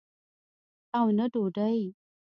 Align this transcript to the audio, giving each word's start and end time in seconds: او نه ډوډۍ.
او 0.97 1.05
نه 1.17 1.25
ډوډۍ. 1.33 1.81